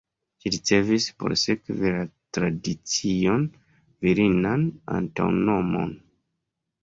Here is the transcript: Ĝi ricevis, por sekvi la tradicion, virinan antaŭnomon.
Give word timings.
Ĝi 0.43 0.49
ricevis, 0.53 1.05
por 1.23 1.33
sekvi 1.41 1.91
la 1.95 1.99
tradicion, 2.37 3.45
virinan 4.07 4.63
antaŭnomon. 5.01 5.93